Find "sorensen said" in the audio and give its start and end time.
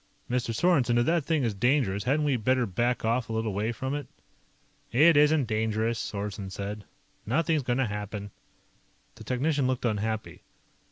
5.99-6.85